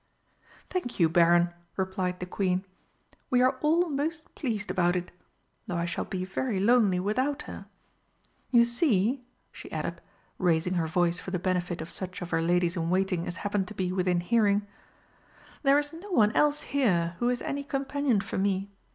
[0.71, 2.65] "Thank you, Baron," replied the Queen.
[3.29, 5.11] "We are all most pleased about it.
[5.67, 7.67] Though I shall be very lonely without her.
[8.49, 10.01] You see," she added,
[10.39, 13.67] raising her voice for the benefit of such of her ladies in waiting as happened
[13.67, 14.65] to be within hearing,
[15.61, 18.71] "there is no one else here who is any companion for me.